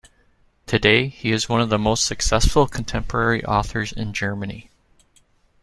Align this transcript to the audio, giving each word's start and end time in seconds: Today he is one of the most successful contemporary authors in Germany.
Today 0.65 1.09
he 1.09 1.31
is 1.31 1.47
one 1.47 1.61
of 1.61 1.69
the 1.69 1.77
most 1.77 2.05
successful 2.05 2.65
contemporary 2.65 3.45
authors 3.45 3.91
in 3.91 4.13
Germany. 4.13 4.71